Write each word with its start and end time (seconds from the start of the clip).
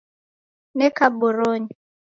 Neka 0.77 1.05
boronyi 1.17 1.73